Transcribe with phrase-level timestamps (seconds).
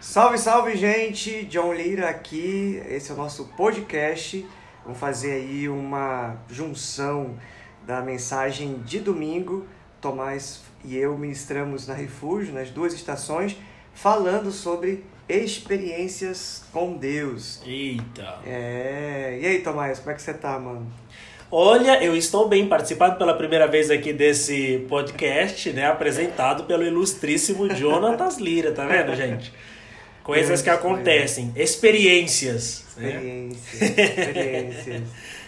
[0.00, 1.44] Salve, salve, gente!
[1.46, 2.80] John Lira aqui.
[2.88, 4.46] Esse é o nosso podcast.
[4.84, 7.34] Vamos fazer aí uma junção
[7.84, 9.66] da mensagem de domingo.
[10.00, 13.56] Tomás e eu ministramos na Refúgio, nas duas estações,
[13.92, 17.60] falando sobre experiências com Deus.
[17.66, 18.38] Eita!
[18.46, 19.36] É.
[19.42, 20.86] E aí, Tomás, como é que você tá, mano?
[21.50, 25.86] Olha, eu estou bem participando pela primeira vez aqui desse podcast, né?
[25.86, 29.52] Apresentado pelo ilustríssimo Jonatas Lira, tá vendo, gente?
[30.28, 32.84] Coisas que acontecem, experiências.
[32.98, 33.08] né?
[33.08, 35.02] Experiências, experiências.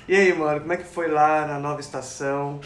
[0.09, 2.59] E aí, mano, como é que foi lá na nova estação?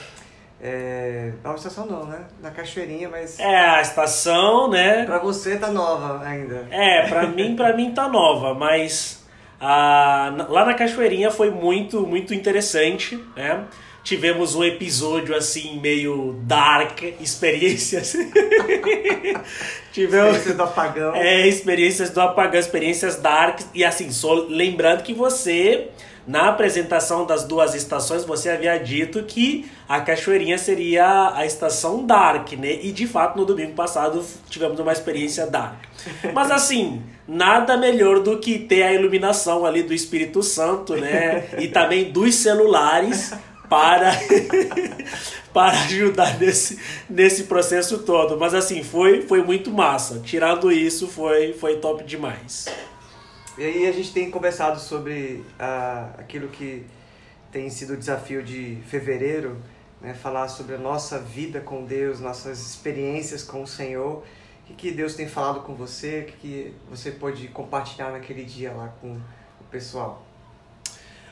[0.63, 1.33] É...
[1.43, 2.21] Nova estação não, né?
[2.41, 5.05] Na Cachoeirinha, mas É, a estação, né?
[5.05, 6.67] pra você tá nova ainda.
[6.71, 9.25] É, pra mim, pra mim tá nova, mas
[9.61, 13.65] na- lá na Cachoeirinha foi muito, muito interessante, né?
[14.05, 18.13] Tivemos um episódio assim meio dark, experiências.
[19.91, 21.15] Tivemos Experiência do apagão.
[21.17, 25.89] é, experiências do apagão, experiências dark e assim, só lembrando que você
[26.27, 32.53] na apresentação das duas estações você havia dito que a Cachoeirinha seria a estação dark,
[32.53, 32.79] né?
[32.83, 35.83] E de fato no domingo passado tivemos uma experiência dark.
[36.35, 41.45] Mas assim, nada melhor do que ter a iluminação ali do Espírito Santo, né?
[41.59, 43.33] E também dos celulares
[43.75, 44.13] para
[45.53, 46.79] para ajudar nesse,
[47.11, 48.39] nesse processo todo.
[48.39, 50.21] Mas assim, foi foi muito massa.
[50.21, 52.67] Tirando isso, foi foi top demais.
[53.59, 56.87] E aí a gente tem conversado sobre ah, aquilo que
[57.51, 59.61] tem sido o desafio de fevereiro,
[60.01, 60.15] né?
[60.15, 64.25] falar sobre a nossa vida com Deus, nossas experiências com o Senhor.
[64.71, 66.21] O que, Deus tem falado com você?
[66.21, 69.13] O que, que você pode compartilhar naquele dia lá com
[69.61, 70.25] o pessoal?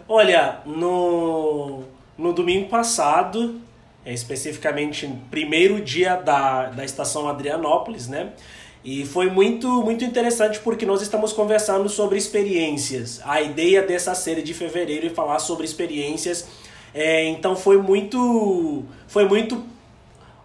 [0.06, 1.84] Olha, no,
[2.16, 3.60] no domingo passado,
[4.05, 8.32] é, especificamente primeiro dia da, da estação Adrianópolis, né?
[8.84, 13.20] E foi muito, muito interessante porque nós estamos conversando sobre experiências.
[13.24, 16.48] A ideia dessa série de fevereiro é falar sobre experiências.
[16.92, 19.64] É, então foi muito, foi muito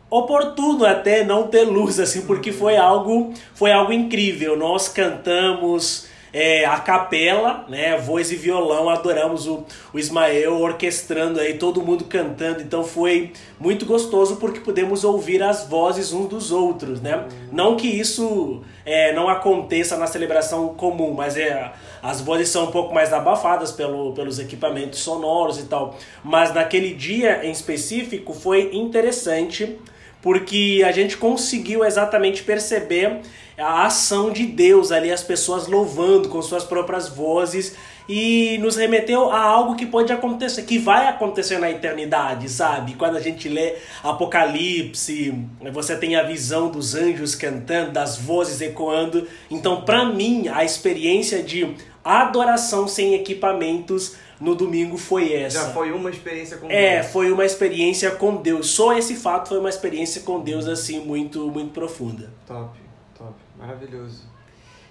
[0.10, 6.08] oportuno até não ter luz assim porque foi algo foi algo incrível nós cantamos
[6.40, 12.04] é, a capela né voz e violão adoramos o, o Ismael orquestrando aí todo mundo
[12.04, 17.28] cantando então foi muito gostoso porque pudemos ouvir as vozes uns dos outros né?
[17.52, 21.72] Não que isso é, não aconteça na celebração comum mas é
[22.04, 25.98] as vozes são um pouco mais abafadas pelo, pelos equipamentos sonoros e tal.
[26.24, 29.80] Mas naquele dia em específico foi interessante
[30.28, 33.22] porque a gente conseguiu exatamente perceber
[33.58, 37.78] a ação de Deus ali, as pessoas louvando com suas próprias vozes
[38.10, 42.96] e nos remeteu a algo que pode acontecer, que vai acontecer na eternidade, sabe?
[42.96, 45.34] Quando a gente lê Apocalipse,
[45.72, 49.26] você tem a visão dos anjos cantando, das vozes ecoando.
[49.50, 51.74] Então, para mim, a experiência de
[52.04, 55.60] adoração sem equipamentos no domingo foi essa.
[55.68, 57.12] Já foi uma experiência com É, Deus.
[57.12, 58.70] foi uma experiência com Deus.
[58.70, 62.32] Só esse fato foi uma experiência com Deus assim muito muito profunda.
[62.46, 62.78] Top,
[63.18, 64.24] top, maravilhoso.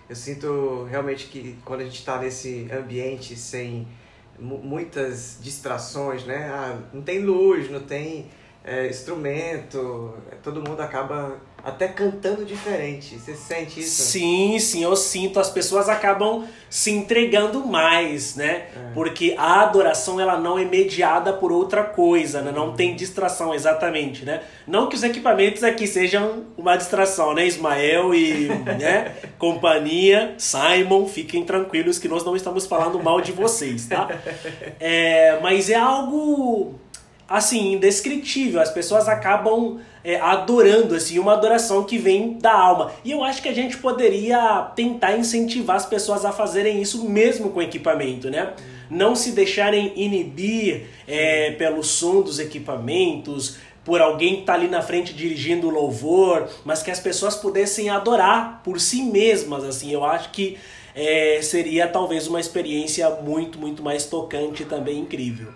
[0.09, 3.87] Eu sinto realmente que quando a gente está nesse ambiente sem
[4.39, 6.49] mu- muitas distrações, né?
[6.53, 8.27] Ah, não tem luz, não tem
[8.65, 13.19] é, instrumento, todo mundo acaba até cantando diferente.
[13.19, 14.03] Você sente isso?
[14.04, 15.41] Sim, sim, eu sinto.
[15.41, 18.66] As pessoas acabam se entregando mais, né?
[18.72, 18.93] É.
[18.94, 22.53] Porque a adoração ela não é mediada por outra coisa, né?
[22.53, 24.43] Não tem distração, exatamente, né?
[24.65, 27.44] Não que os equipamentos aqui sejam uma distração, né?
[27.44, 28.47] Ismael e
[28.78, 29.16] né?
[29.37, 34.09] companhia, Simon, fiquem tranquilos que nós não estamos falando mal de vocês, tá?
[34.78, 36.75] É, mas é algo
[37.29, 38.61] assim indescritível.
[38.61, 42.93] As pessoas acabam é, adorando assim uma adoração que vem da alma.
[43.05, 47.51] E eu acho que a gente poderia tentar incentivar as pessoas a fazerem isso mesmo
[47.51, 48.53] com equipamento, né?
[48.89, 54.83] Não se deixarem inibir é, pelo som dos equipamentos, por alguém que tá ali na
[54.83, 59.93] frente dirigindo o louvor, mas que as pessoas pudessem adorar por si mesmas, assim.
[59.93, 60.59] Eu acho que
[60.95, 65.53] é, seria talvez uma experiência muito, muito mais tocante e também incrível.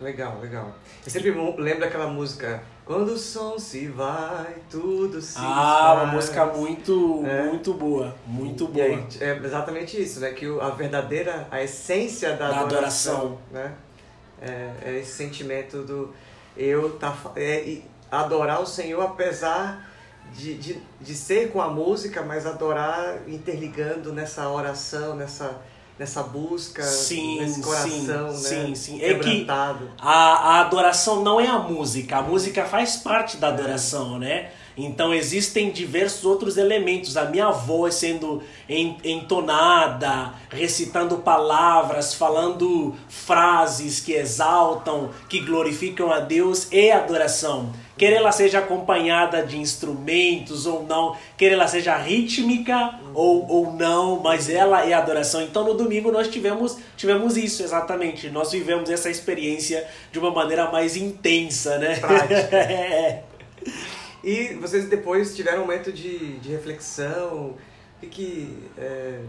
[0.00, 0.72] Legal, legal.
[1.04, 6.12] Eu sempre lembro daquela música Quando o som se vai, tudo se Ah, uma faz.
[6.14, 7.42] música muito, É.
[7.42, 8.82] muito boa, muito boa.
[8.86, 10.30] aí, é exatamente isso, né?
[10.30, 13.38] Que a verdadeira, a essência da, Da adoração, adoração.
[13.52, 13.74] né?
[14.40, 16.14] É, é esse sentimento do
[16.56, 17.78] eu tá, é,
[18.10, 19.86] adorar o Senhor apesar
[20.32, 25.60] de, de, de ser com a música, mas adorar interligando nessa oração, nessa,
[25.98, 28.66] nessa busca, Sim, nesse coração, sim, né?
[28.66, 29.02] sim, sim.
[29.02, 29.46] É que-.
[29.98, 34.50] A, a adoração não é a música, a música faz parte da adoração, né?
[34.78, 37.16] Então existem diversos outros elementos.
[37.16, 46.68] A minha voz sendo entonada, recitando palavras, falando frases que exaltam, que glorificam a Deus
[46.70, 47.72] e adoração.
[47.98, 54.20] Quer ela seja acompanhada de instrumentos ou não, quer ela seja rítmica ou, ou não,
[54.20, 55.42] mas ela é adoração.
[55.42, 58.30] Então no domingo nós tivemos, tivemos isso exatamente.
[58.30, 61.98] Nós vivemos essa experiência de uma maneira mais intensa, né?
[62.68, 63.22] É.
[64.22, 67.54] E vocês depois tiveram um momento de, de reflexão,
[67.96, 69.20] o que, que é,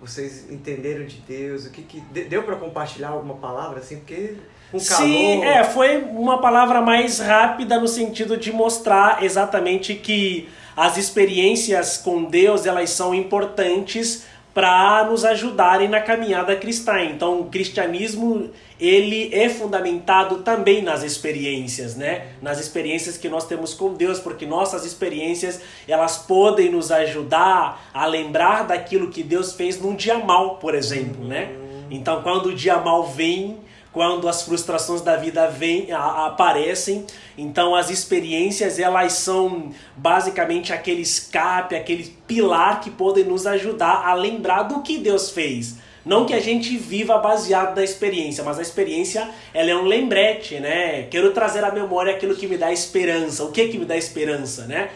[0.00, 4.36] vocês entenderam de Deus, o que, que deu para compartilhar alguma palavra assim, porque
[4.70, 5.06] com calor.
[5.06, 11.96] Sim, é, foi uma palavra mais rápida no sentido de mostrar exatamente que as experiências
[11.96, 17.00] com Deus, elas são importantes para nos ajudarem na caminhada cristã.
[17.00, 22.28] Então, o cristianismo ele é fundamentado também nas experiências, né?
[22.42, 28.06] Nas experiências que nós temos com Deus, porque nossas experiências elas podem nos ajudar a
[28.06, 31.50] lembrar daquilo que Deus fez num dia mal, por exemplo, né?
[31.90, 33.58] Então, quando o dia mal vem,
[33.96, 37.06] quando as frustrações da vida vem, a, aparecem.
[37.38, 44.12] Então as experiências elas são basicamente aquele escape, aquele pilar que podem nos ajudar a
[44.12, 45.78] lembrar do que Deus fez.
[46.06, 50.60] Não que a gente viva baseado na experiência, mas a experiência ela é um lembrete,
[50.60, 51.02] né?
[51.10, 53.42] Quero trazer à memória aquilo que me dá esperança.
[53.42, 54.90] O que que me dá esperança, né?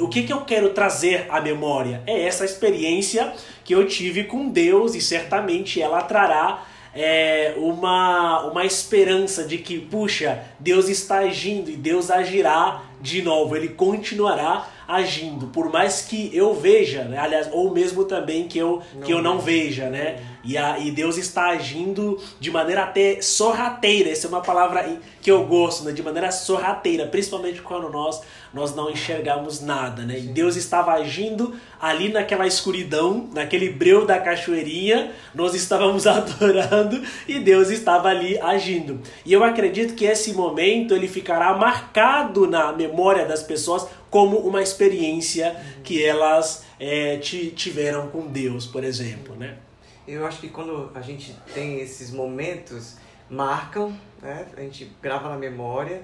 [0.00, 2.02] O que, que eu quero trazer à memória?
[2.04, 3.32] É essa experiência
[3.64, 9.78] que eu tive com Deus e certamente ela trará é, uma, uma esperança de que,
[9.78, 16.30] puxa, Deus está agindo e Deus agirá de novo, ele continuará agindo, por mais que
[16.32, 17.18] eu veja, né?
[17.18, 20.18] aliás, ou mesmo também que eu não, que eu não veja, né?
[20.46, 25.30] E, a, e Deus está agindo de maneira até sorrateira, essa é uma palavra que
[25.30, 25.90] eu gosto, né?
[25.90, 28.22] de maneira sorrateira, principalmente quando nós,
[28.54, 30.18] nós não enxergamos nada, né?
[30.18, 37.40] E Deus estava agindo ali naquela escuridão, naquele breu da cachoeirinha, nós estávamos adorando e
[37.40, 39.00] Deus estava ali agindo.
[39.24, 44.62] E eu acredito que esse momento ele ficará marcado na memória das pessoas como uma
[44.62, 49.56] experiência que elas é, tiveram com Deus, por exemplo, né?
[50.06, 52.96] Eu acho que quando a gente tem esses momentos,
[53.28, 54.46] marcam, né?
[54.56, 56.02] A gente grava na memória,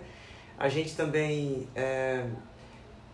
[0.58, 2.24] a gente também é,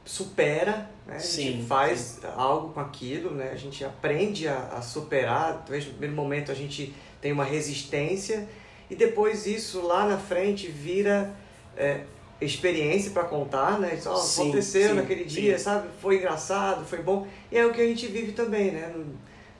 [0.04, 1.16] supera, né?
[1.16, 2.26] A sim, gente faz sim.
[2.34, 3.50] algo com aquilo, né?
[3.52, 5.58] A gente aprende a, a superar.
[5.58, 8.48] Talvez no primeiro momento a gente tem uma resistência
[8.90, 11.34] e depois isso lá na frente vira
[11.76, 12.04] é,
[12.40, 13.94] experiência para contar, né?
[13.94, 15.88] Isso, sim, aconteceu naquele dia, sabe?
[16.00, 17.26] Foi engraçado, foi bom.
[17.52, 18.92] E é o que a gente vive também, né?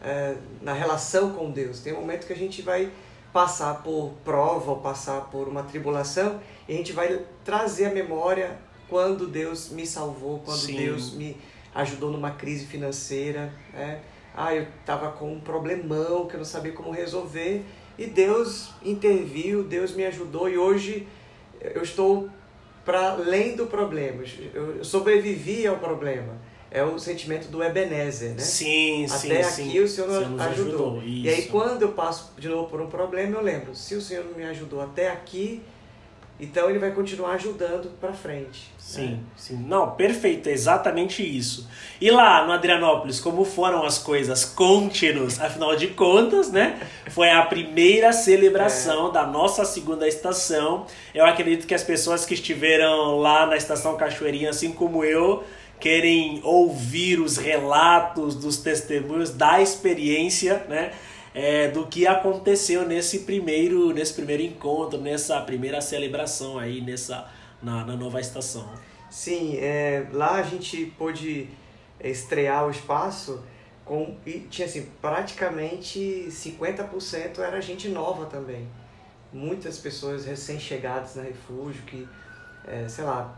[0.01, 1.81] É, na relação com Deus.
[1.81, 2.91] Tem um momento que a gente vai
[3.33, 8.59] passar por prova ou passar por uma tribulação e a gente vai trazer a memória
[8.89, 11.37] quando Deus me salvou, quando Deus me
[11.75, 14.01] ajudou numa crise financeira, né?
[14.35, 17.65] Ah, eu estava com um problemão que eu não sabia como resolver
[17.99, 21.09] e Deus interviu, Deus me ajudou e hoje
[21.61, 22.31] eu estou
[22.85, 24.23] para além do problema.
[24.55, 26.39] Eu sobrevivi ao problema.
[26.71, 28.41] É o sentimento do Ebenezer, né?
[28.41, 29.33] Sim, Até sim.
[29.33, 29.81] Até aqui sim.
[29.81, 30.41] o Senhor, Senhor ajudou.
[30.41, 31.03] ajudou.
[31.03, 34.25] E aí quando eu passo de novo por um problema, eu lembro, se o Senhor
[34.37, 35.63] me ajudou até aqui,
[36.41, 38.71] então ele vai continuar ajudando para frente.
[38.79, 39.19] Sim, né?
[39.37, 39.57] sim.
[39.57, 41.69] Não, perfeito, é exatamente isso.
[42.01, 45.41] E lá no Adrianópolis, como foram as coisas contínuas?
[45.41, 46.81] Afinal de contas, né?
[47.11, 49.13] Foi a primeira celebração é.
[49.13, 50.87] da nossa segunda estação.
[51.13, 55.43] Eu acredito que as pessoas que estiveram lá na estação Cachoeirinha, assim como eu,
[55.81, 60.93] querem ouvir os relatos dos testemunhos da experiência, né?
[61.35, 67.31] é, do que aconteceu nesse primeiro, nesse primeiro encontro, nessa primeira celebração aí nessa,
[67.63, 68.69] na, na nova estação.
[69.09, 71.49] Sim, é, lá a gente pôde
[72.03, 73.45] estrear o espaço
[73.85, 78.67] com, e tinha assim, praticamente 50% era gente nova também.
[79.33, 82.09] Muitas pessoas recém-chegadas na refúgio que,
[82.67, 83.38] é, sei lá,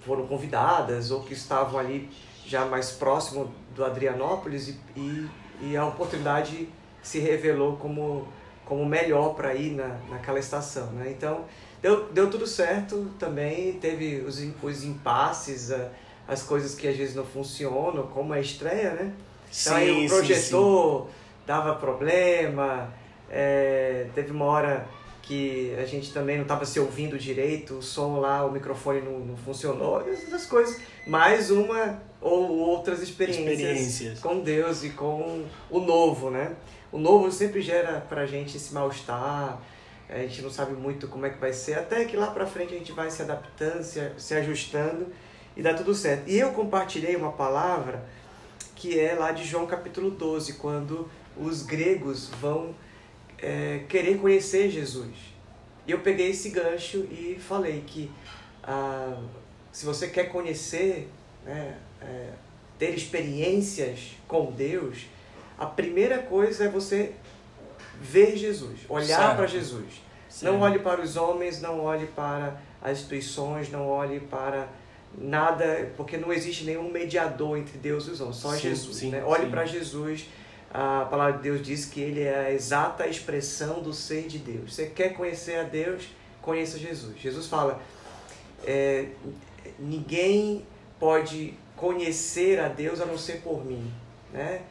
[0.00, 2.10] foram convidadas ou que estavam ali
[2.46, 5.28] já mais próximo do Adrianópolis e, e,
[5.62, 6.68] e a oportunidade
[7.02, 8.26] se revelou como,
[8.64, 10.86] como melhor para ir na, naquela estação.
[10.88, 11.14] Né?
[11.16, 11.44] Então,
[11.80, 15.72] deu, deu tudo certo também, teve os, os impasses,
[16.26, 19.12] as coisas que às vezes não funcionam, como a estreia, né?
[19.50, 21.14] Então sim, aí o projetor sim, sim.
[21.44, 22.92] dava problema,
[23.28, 24.86] é, teve uma hora
[25.30, 29.20] que a gente também não estava se ouvindo direito, o som lá, o microfone não,
[29.20, 30.80] não funcionou, essas coisas.
[31.06, 36.56] Mais uma ou outras experiências, experiências, com Deus e com o novo, né?
[36.92, 39.60] o novo sempre gera pra gente esse mal-estar,
[40.08, 42.74] a gente não sabe muito como é que vai ser, até que lá pra frente
[42.74, 45.06] a gente vai se adaptando, se, se ajustando,
[45.56, 46.28] e dá tudo certo.
[46.28, 48.04] E eu compartilhei uma palavra
[48.74, 52.74] que é lá de João capítulo 12, quando os gregos vão
[53.42, 55.14] é, querer conhecer Jesus.
[55.86, 58.10] E eu peguei esse gancho e falei que
[58.62, 59.20] ah,
[59.72, 61.08] se você quer conhecer,
[61.44, 62.30] né, é,
[62.78, 65.06] ter experiências com Deus,
[65.58, 67.12] a primeira coisa é você
[68.00, 70.02] ver Jesus, olhar para Jesus.
[70.28, 70.52] Certo.
[70.52, 74.68] Não olhe para os homens, não olhe para as instituições, não olhe para
[75.18, 78.96] nada, porque não existe nenhum mediador entre Deus e os homens, só sim, Jesus.
[78.96, 79.22] Sim, né?
[79.24, 80.26] Olhe para Jesus.
[80.72, 84.74] A palavra de Deus diz que ele é a exata expressão do ser de Deus.
[84.74, 86.08] Você quer conhecer a Deus,
[86.40, 87.18] conheça Jesus.
[87.18, 87.80] Jesus fala:
[88.64, 89.08] é,
[89.78, 90.64] ninguém
[90.98, 93.92] pode conhecer a Deus a não ser por mim,
[94.32, 94.62] né?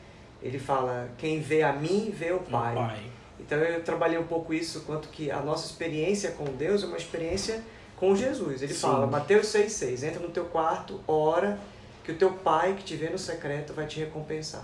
[0.42, 2.74] Ele fala: quem vê a mim vê o Pai.
[2.74, 3.00] O pai.
[3.40, 6.98] Então eu trabalhei um pouco isso, quanto que a nossa experiência com Deus é uma
[6.98, 7.64] experiência
[7.98, 8.62] com Jesus.
[8.62, 8.82] Ele Sim.
[8.82, 11.60] fala, Mateus 6,6, entra no teu quarto, ora,
[12.04, 14.64] que o teu pai que te vê no secreto vai te recompensar.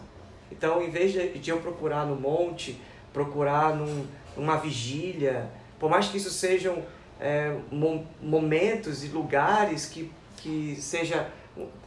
[0.52, 2.80] Então, em vez de eu procurar no monte,
[3.12, 5.50] procurar num, numa vigília,
[5.80, 6.84] por mais que isso sejam
[7.20, 7.56] é,
[8.22, 11.30] momentos e lugares que, que seja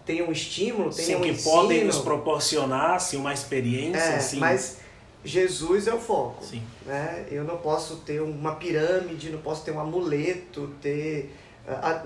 [0.04, 3.98] tenham um estímulo, tenham Sim, um que ensino, podem nos proporcionar assim, uma experiência.
[3.98, 4.38] É, assim.
[4.38, 4.78] Mas
[5.22, 6.42] Jesus é o foco.
[6.42, 6.62] Sim.
[6.86, 7.26] Né?
[7.30, 11.34] Eu não posso ter uma pirâmide, não posso ter um amuleto, ter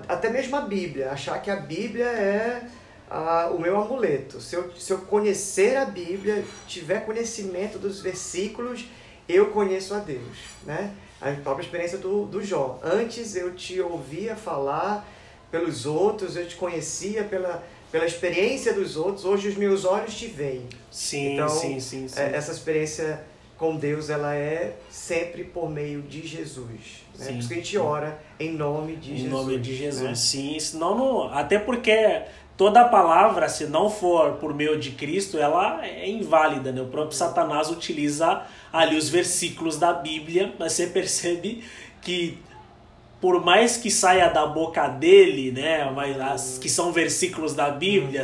[0.09, 2.67] até mesmo a Bíblia, achar que a Bíblia é
[3.13, 4.41] a, o meu amuleto.
[4.41, 8.85] Se eu, se eu conhecer a Bíblia, tiver conhecimento dos versículos,
[9.29, 10.37] eu conheço a Deus.
[10.65, 10.91] Né?
[11.21, 12.79] A própria experiência do, do Jó.
[12.83, 15.07] Antes eu te ouvia falar
[15.51, 20.25] pelos outros, eu te conhecia pela, pela experiência dos outros, hoje os meus olhos te
[20.25, 20.67] veem.
[20.89, 22.19] Sim, então, sim, sim, sim.
[22.19, 23.23] É, essa experiência
[23.57, 27.03] com Deus, ela é sempre por meio de Jesus.
[27.17, 27.25] Né?
[27.25, 27.33] Sim.
[27.33, 29.27] Por isso que a gente ora em nome de em Jesus.
[29.27, 30.15] Em nome de Jesus, né?
[30.15, 30.59] sim.
[30.59, 32.23] Senão não, até porque
[32.57, 36.71] toda palavra, se não for por meio de Cristo, ela é inválida.
[36.71, 36.81] Né?
[36.81, 41.63] O próprio Satanás utiliza ali os versículos da Bíblia, mas você percebe
[42.01, 42.37] que
[43.21, 48.21] por mais que saia da boca dele, né, mas que são versículos da Bíblia,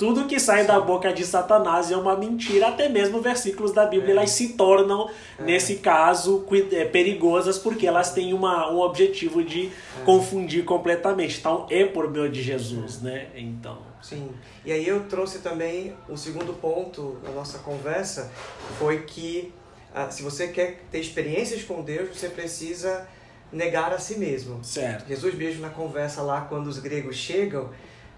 [0.00, 4.12] tudo que sai da boca de Satanás é uma mentira, até mesmo versículos da Bíblia,
[4.12, 4.16] é.
[4.16, 5.42] elas se tornam, é.
[5.42, 6.42] nesse caso,
[6.72, 10.04] é, perigosas porque elas têm uma, um objetivo de é.
[10.06, 11.38] confundir completamente.
[11.38, 13.26] Então, é por meio de Jesus, né?
[13.34, 13.76] Então.
[14.00, 14.30] Sim.
[14.64, 18.32] E aí eu trouxe também o segundo ponto da nossa conversa,
[18.78, 19.52] foi que
[19.94, 23.06] ah, se você quer ter experiências com Deus, você precisa
[23.52, 24.64] negar a si mesmo.
[24.64, 25.06] Certo.
[25.06, 27.68] Jesus mesmo na conversa lá, quando os gregos chegam,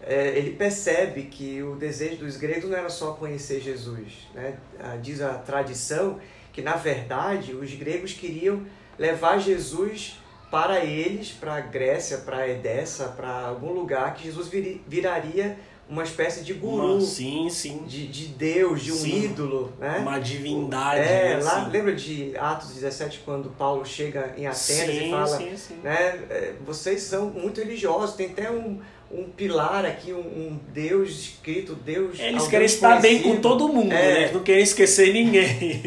[0.05, 4.29] é, ele percebe que o desejo dos gregos não era só conhecer Jesus.
[4.35, 4.57] Né?
[4.79, 6.19] Ah, diz a tradição
[6.53, 8.63] que, na verdade, os gregos queriam
[8.99, 10.19] levar Jesus
[10.51, 15.57] para eles, para a Grécia, para a Edessa, para algum lugar que Jesus vir, viraria
[15.89, 16.95] uma espécie de guru.
[16.95, 17.85] Uma, sim, sim.
[17.87, 19.25] De, de Deus, de um sim.
[19.25, 19.99] ídolo, né?
[19.99, 21.01] Uma divindade.
[21.01, 21.71] É, lá, assim.
[21.71, 25.75] lembra de Atos 17, quando Paulo chega em Atenas sim, e fala, sim, sim.
[25.83, 26.21] né?
[26.31, 28.81] É, vocês são muito religiosos, tem até um,
[29.13, 32.19] um pilar aqui, um, um Deus escrito, Deus.
[32.19, 33.97] Eles querem estar bem com todo mundo, é.
[33.97, 34.21] né?
[34.23, 35.83] Eles não querem esquecer ninguém.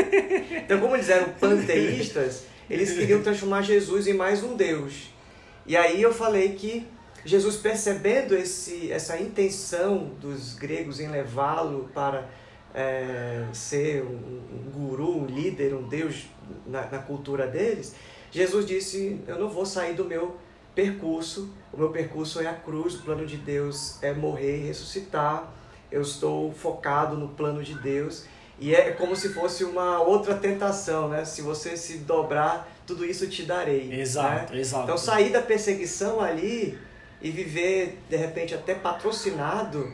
[0.64, 5.10] então, como eles eram panteístas, eles queriam transformar Jesus em mais um Deus.
[5.66, 6.86] E aí eu falei que
[7.24, 12.26] Jesus, percebendo esse, essa intenção dos gregos em levá-lo para
[12.74, 16.26] é, ser um, um, guru, um líder, um deus
[16.66, 17.94] na, na, cultura deles,
[18.30, 20.36] Jesus disse: Eu não vou sair do meu
[20.74, 25.52] percurso, o meu percurso é a cruz, o plano de Deus é morrer e ressuscitar,
[25.90, 28.24] eu estou focado no plano de Deus.
[28.58, 31.24] E é como se fosse uma outra tentação, né?
[31.24, 33.90] Se você se dobrar, tudo isso te darei.
[33.92, 34.60] Exato, né?
[34.60, 34.84] exato.
[34.84, 36.78] Então sair da perseguição ali
[37.22, 39.90] e viver de repente até patrocinado,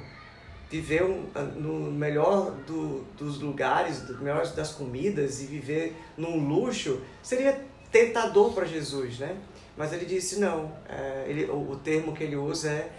[0.69, 7.01] viver um, no melhor do, dos lugares, do melhor das comidas e viver num luxo,
[7.23, 9.37] seria tentador para Jesus, né?
[9.77, 10.73] Mas ele disse não.
[10.89, 12.91] É, ele, o, o termo que ele usa é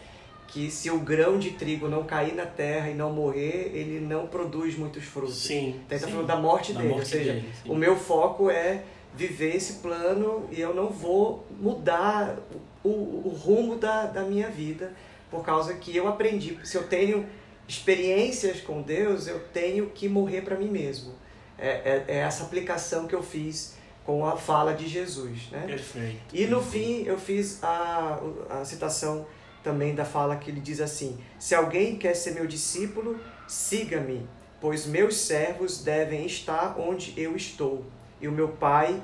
[0.47, 4.27] que se o grão de trigo não cair na terra e não morrer, ele não
[4.27, 5.37] produz muitos frutos.
[5.37, 5.69] Sim.
[5.69, 6.93] Então ele está falando da morte da dele.
[6.93, 11.45] Morte ou seja, dele, o meu foco é viver esse plano e eu não vou
[11.59, 12.37] mudar
[12.83, 14.93] o, o rumo da, da minha vida
[15.29, 16.57] por causa que eu aprendi.
[16.63, 17.25] Se eu tenho
[17.67, 21.13] experiências com Deus, eu tenho que morrer para mim mesmo.
[21.57, 23.75] É, é, é, essa aplicação que eu fiz
[24.07, 25.49] com a fala de Jesus.
[25.51, 25.65] Né?
[25.67, 26.33] Perfeito.
[26.33, 28.17] E no fim eu fiz a,
[28.49, 29.27] a citação
[29.61, 34.25] também da fala que ele diz assim: Se alguém quer ser meu discípulo, siga-me,
[34.61, 37.83] pois meus servos devem estar onde eu estou
[38.21, 38.99] e o meu Pai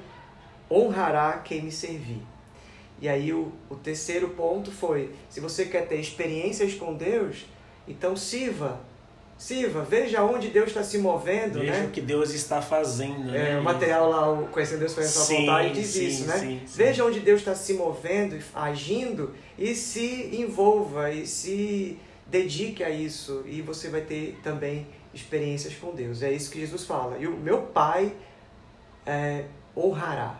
[0.72, 2.22] honrará quem me servir.
[3.02, 7.46] E aí o, o terceiro ponto foi, se você quer ter experiências com Deus,
[7.86, 8.80] então sirva.
[9.44, 11.86] Sirva, veja onde Deus está se movendo, Veja né?
[11.88, 13.36] o que Deus está fazendo.
[13.36, 13.60] É, né?
[13.60, 16.38] o material lá, o Conhecendo Deus foi a vontade, diz sim, isso, né?
[16.38, 16.78] sim, sim.
[16.78, 23.44] Veja onde Deus está se movendo, agindo e se envolva e se dedique a isso
[23.46, 26.24] e você vai ter também experiências com Deus.
[26.24, 27.18] É isso que Jesus fala.
[27.18, 28.14] E o meu Pai
[29.06, 29.44] é,
[29.76, 30.40] honrará.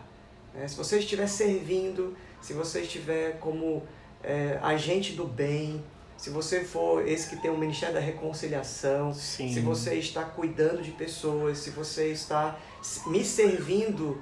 [0.54, 0.66] né?
[0.66, 3.82] Se você estiver servindo, se você estiver como
[4.22, 5.84] é, agente do bem,
[6.16, 9.52] se você for esse que tem o Ministério da Reconciliação, Sim.
[9.52, 12.58] se você está cuidando de pessoas, se você está
[13.06, 14.20] me servindo,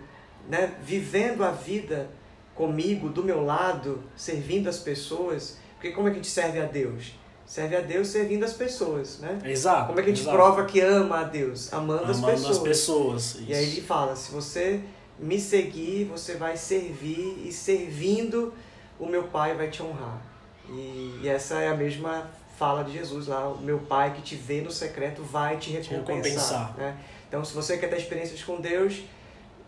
[0.48, 2.10] né, vivendo a vida
[2.54, 6.66] comigo, do meu lado, servindo as pessoas, porque como é que a gente serve a
[6.66, 7.14] Deus?
[7.44, 9.38] Serve a Deus servindo as pessoas, né?
[9.44, 9.88] Exato.
[9.88, 10.36] Como é que a gente exato.
[10.36, 11.72] prova que ama a Deus?
[11.72, 12.56] Amando, as Amando pessoas.
[12.56, 13.36] as pessoas.
[13.46, 14.80] E aí ele fala, se você
[15.18, 18.54] me seguir, você vai servir e servindo
[18.98, 20.31] o meu Pai vai te honrar.
[20.72, 24.36] E, e essa é a mesma fala de Jesus lá, o meu Pai que te
[24.36, 26.74] vê no secreto vai te recompensar.
[26.76, 26.96] né?
[27.28, 29.02] Então, se você quer ter experiências com Deus,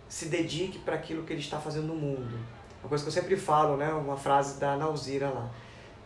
[0.08, 2.38] se dedique para aquilo que Ele está fazendo no mundo.
[2.82, 3.92] Uma coisa que eu sempre falo, né?
[3.92, 5.50] uma frase da Nauzira lá.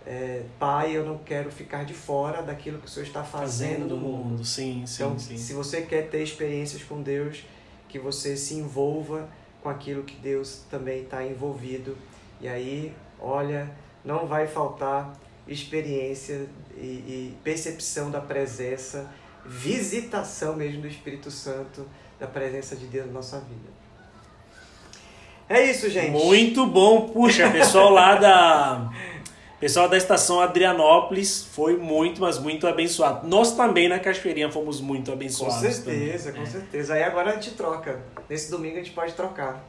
[0.06, 3.88] É, Pai, eu não quero ficar de fora daquilo que o Senhor está fazendo, Fazendo
[3.88, 4.24] no no mundo.
[4.30, 4.44] mundo.
[4.44, 5.36] Sim, sim, Então, sim.
[5.36, 7.44] se você quer ter experiências com Deus,
[7.88, 9.28] que você se envolva
[9.62, 11.96] com aquilo que Deus também está envolvido.
[12.40, 13.68] E aí, olha,
[14.04, 15.12] não vai faltar
[15.46, 19.10] experiência e, e percepção da presença,
[19.44, 21.86] visitação mesmo do Espírito Santo,
[22.20, 23.78] da presença de Deus na nossa vida.
[25.48, 26.10] É isso, gente.
[26.10, 27.08] Muito bom.
[27.08, 28.90] Puxa, pessoal lá da.
[29.58, 33.26] Pessoal da estação Adrianópolis foi muito, mas muito abençoado.
[33.26, 35.56] Nós também na Cachoeirinha fomos muito Com abençoados.
[35.58, 36.42] certeza, também.
[36.44, 36.52] com É.
[36.52, 36.94] certeza.
[36.94, 38.00] Aí agora a gente troca.
[38.28, 39.64] Nesse domingo a gente pode trocar.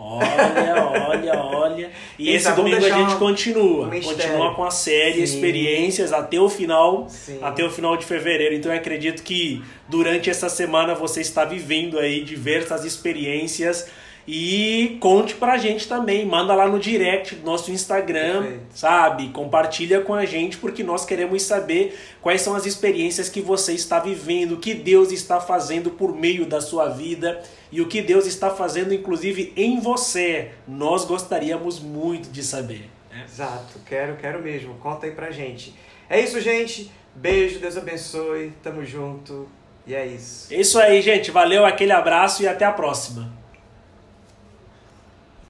[0.00, 1.90] Olha, olha, olha.
[2.16, 3.86] E Quem esse domingo a gente continua.
[3.86, 5.34] um continua com a série Sim.
[5.34, 7.06] Experiências até o final.
[7.08, 7.40] Sim.
[7.42, 8.54] Até o final de fevereiro.
[8.54, 13.88] Então eu acredito que durante essa semana você está vivendo aí diversas experiências.
[14.30, 18.64] E conte pra gente também, manda lá no direct do nosso Instagram, Perfeito.
[18.74, 19.28] sabe?
[19.30, 23.98] Compartilha com a gente porque nós queremos saber quais são as experiências que você está
[23.98, 28.26] vivendo, o que Deus está fazendo por meio da sua vida e o que Deus
[28.26, 30.50] está fazendo inclusive em você.
[30.68, 32.90] Nós gostaríamos muito de saber.
[33.10, 33.24] né?
[33.24, 34.74] Exato, quero, quero mesmo.
[34.74, 35.74] Conta aí pra gente.
[36.10, 36.92] É isso, gente.
[37.14, 38.52] Beijo, Deus abençoe.
[38.62, 39.48] Tamo junto.
[39.86, 40.52] E é isso.
[40.52, 41.30] É isso aí, gente.
[41.30, 43.37] Valeu, aquele abraço e até a próxima.